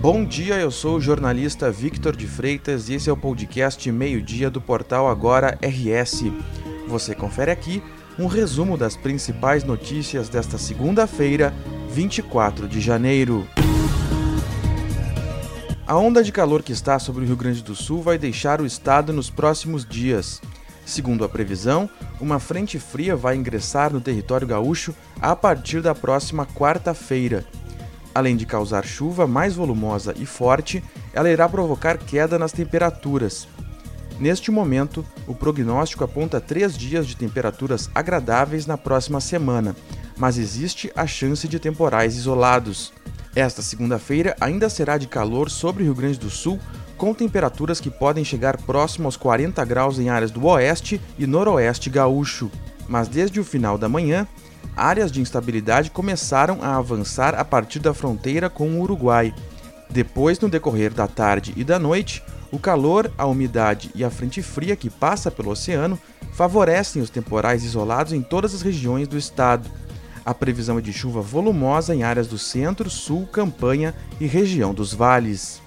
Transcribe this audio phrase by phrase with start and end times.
[0.00, 4.48] Bom dia, eu sou o jornalista Victor de Freitas e esse é o podcast Meio-Dia
[4.48, 6.22] do portal Agora RS.
[6.86, 7.82] Você confere aqui
[8.16, 11.52] um resumo das principais notícias desta segunda-feira,
[11.90, 13.44] 24 de janeiro.
[15.84, 18.66] A onda de calor que está sobre o Rio Grande do Sul vai deixar o
[18.66, 20.40] estado nos próximos dias.
[20.86, 21.90] Segundo a previsão,
[22.20, 27.44] uma frente fria vai ingressar no território gaúcho a partir da próxima quarta-feira.
[28.18, 30.82] Além de causar chuva mais volumosa e forte,
[31.12, 33.46] ela irá provocar queda nas temperaturas.
[34.18, 39.76] Neste momento, o prognóstico aponta três dias de temperaturas agradáveis na próxima semana,
[40.16, 42.92] mas existe a chance de temporais isolados.
[43.36, 46.58] Esta segunda-feira ainda será de calor sobre o Rio Grande do Sul,
[46.96, 51.88] com temperaturas que podem chegar próximo aos 40 graus em áreas do oeste e noroeste
[51.88, 52.50] gaúcho.
[52.88, 54.26] Mas desde o final da manhã,
[54.76, 59.34] áreas de instabilidade começaram a avançar a partir da fronteira com o Uruguai.
[59.90, 64.42] Depois, no decorrer da tarde e da noite, o calor, a umidade e a frente
[64.42, 65.98] fria que passa pelo oceano
[66.32, 69.68] favorecem os temporais isolados em todas as regiões do estado.
[70.24, 74.92] A previsão é de chuva volumosa em áreas do centro, sul, campanha e região dos
[74.92, 75.60] vales.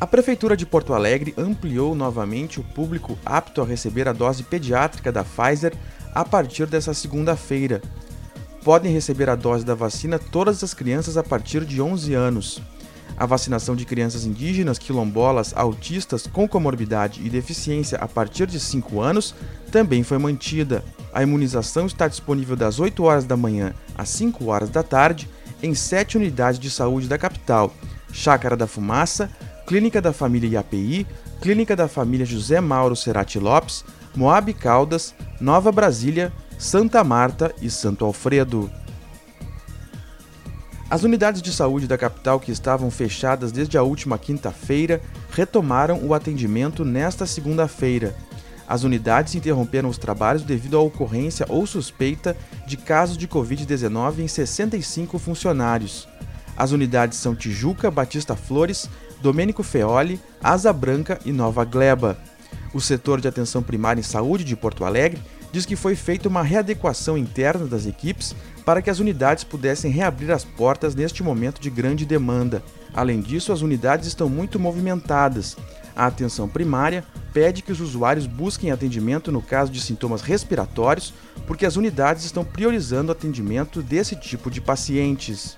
[0.00, 5.10] A Prefeitura de Porto Alegre ampliou novamente o público apto a receber a dose pediátrica
[5.10, 5.72] da Pfizer
[6.14, 7.82] a partir dessa segunda-feira.
[8.62, 12.62] Podem receber a dose da vacina todas as crianças a partir de 11 anos.
[13.16, 19.00] A vacinação de crianças indígenas, quilombolas, autistas com comorbidade e deficiência a partir de 5
[19.00, 19.34] anos
[19.70, 20.84] também foi mantida.
[21.12, 25.28] A imunização está disponível das 8 horas da manhã às 5 horas da tarde
[25.62, 27.72] em sete unidades de saúde da capital:
[28.12, 29.30] Chácara da Fumaça,
[29.66, 31.06] Clínica da Família IAPI,
[31.40, 33.84] Clínica da Família José Mauro Serati Lopes,
[34.16, 38.70] Moab Caldas, Nova Brasília, Santa Marta e Santo Alfredo.
[40.88, 46.14] As unidades de saúde da capital que estavam fechadas desde a última quinta-feira retomaram o
[46.14, 48.14] atendimento nesta segunda-feira.
[48.68, 52.36] As unidades interromperam os trabalhos devido à ocorrência ou suspeita
[52.66, 56.08] de casos de Covid-19 em 65 funcionários.
[56.56, 58.88] As unidades são Tijuca, Batista Flores,
[59.20, 62.16] Domênico Feoli, Asa Branca e Nova Gleba.
[62.74, 66.42] O setor de atenção primária em saúde de Porto Alegre diz que foi feita uma
[66.42, 71.70] readequação interna das equipes para que as unidades pudessem reabrir as portas neste momento de
[71.70, 72.64] grande demanda.
[72.92, 75.56] Além disso, as unidades estão muito movimentadas.
[75.94, 81.14] A atenção primária pede que os usuários busquem atendimento no caso de sintomas respiratórios,
[81.46, 85.56] porque as unidades estão priorizando o atendimento desse tipo de pacientes.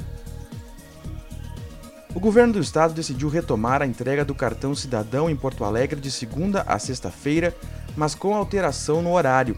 [2.27, 6.63] Governo do estado decidiu retomar a entrega do cartão cidadão em Porto Alegre de segunda
[6.63, 7.57] a sexta-feira,
[7.97, 9.57] mas com alteração no horário.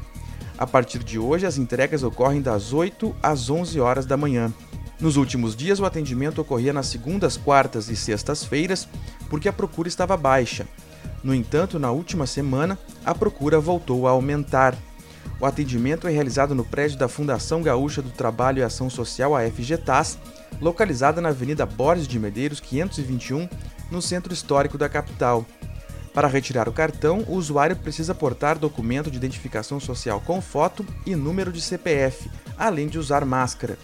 [0.58, 4.52] A partir de hoje, as entregas ocorrem das 8 às 11 horas da manhã.
[5.00, 8.86] Nos últimos dias, o atendimento ocorria nas segundas, quartas e sextas-feiras,
[9.30, 10.68] porque a procura estava baixa.
[11.24, 14.76] No entanto, na última semana, a procura voltou a aumentar.
[15.40, 19.40] O atendimento é realizado no prédio da Fundação Gaúcha do Trabalho e Ação Social, a
[19.48, 20.18] FGTAS,
[20.60, 23.48] localizada na Avenida Borges de Medeiros 521,
[23.90, 25.46] no centro histórico da capital.
[26.12, 31.14] Para retirar o cartão, o usuário precisa portar documento de identificação social com foto e
[31.14, 33.78] número de CPF, além de usar máscara.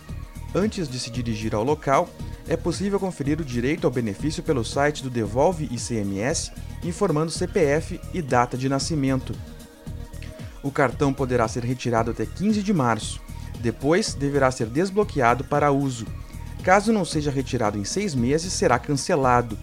[0.55, 2.09] Antes de se dirigir ao local,
[2.49, 6.53] é possível conferir o direito ao benefício pelo site do Devolve ICMS,
[6.83, 9.35] informando CPF e data de nascimento.
[10.63, 13.21] O cartão poderá ser retirado até 15 de março.
[13.61, 16.07] Depois, deverá ser desbloqueado para uso.
[16.65, 19.59] Caso não seja retirado em seis meses, será cancelado.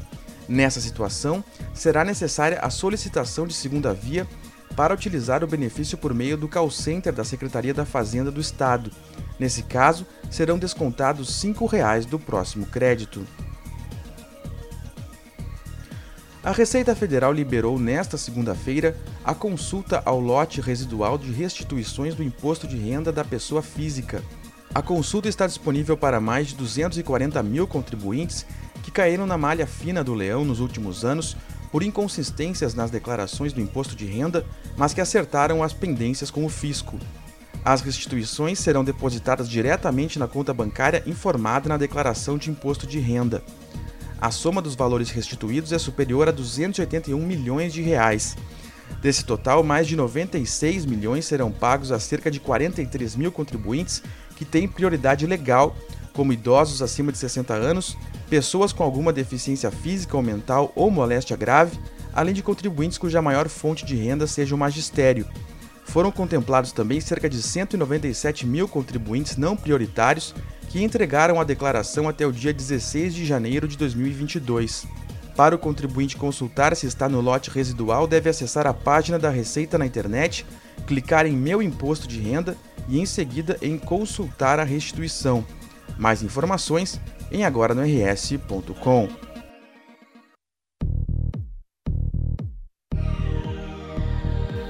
[0.47, 4.27] Nessa situação, será necessária a solicitação de segunda via
[4.75, 8.91] para utilizar o benefício por meio do call center da Secretaria da Fazenda do Estado.
[9.39, 13.25] Nesse caso, serão descontados R$ 5,00 do próximo crédito.
[16.43, 22.67] A Receita Federal liberou nesta segunda-feira a consulta ao lote residual de restituições do imposto
[22.67, 24.23] de renda da pessoa física.
[24.73, 28.45] A consulta está disponível para mais de 240 mil contribuintes
[28.81, 31.35] que caíram na malha fina do leão nos últimos anos
[31.69, 34.45] por inconsistências nas declarações do imposto de renda,
[34.77, 36.97] mas que acertaram as pendências com o fisco.
[37.65, 43.43] As restituições serão depositadas diretamente na conta bancária informada na declaração de imposto de renda.
[44.21, 48.37] A soma dos valores restituídos é superior a 281 milhões de reais.
[49.01, 54.03] Desse total, mais de 96 milhões serão pagos a cerca de 43 mil contribuintes
[54.41, 55.75] que têm prioridade legal,
[56.13, 57.95] como idosos acima de 60 anos,
[58.27, 61.79] pessoas com alguma deficiência física ou mental ou moléstia grave,
[62.11, 65.27] além de contribuintes cuja maior fonte de renda seja o magistério.
[65.85, 70.33] Foram contemplados também cerca de 197 mil contribuintes não prioritários
[70.69, 74.87] que entregaram a declaração até o dia 16 de janeiro de 2022.
[75.35, 79.77] Para o contribuinte consultar se está no lote residual, deve acessar a página da Receita
[79.77, 80.47] na internet,
[80.87, 82.57] clicar em Meu Imposto de Renda
[82.91, 85.43] e em seguida em Consultar a restituição.
[85.97, 86.99] Mais informações
[87.31, 89.07] em agora-no-rs.com.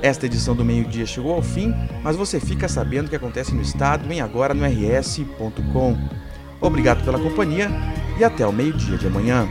[0.03, 1.73] Esta edição do meio-dia chegou ao fim,
[2.03, 5.97] mas você fica sabendo o que acontece no estado em agora-no-rs.com.
[6.59, 7.69] Obrigado pela companhia
[8.19, 9.47] e até o meio-dia de amanhã.